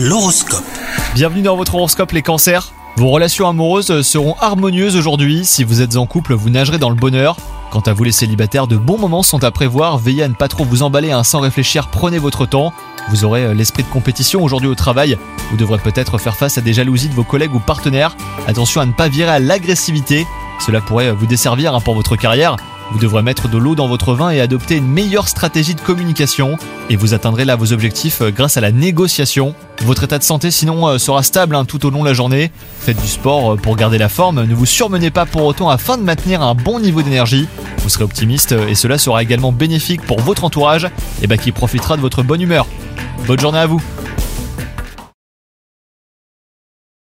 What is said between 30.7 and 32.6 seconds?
euh, sera stable hein, tout au long de la journée.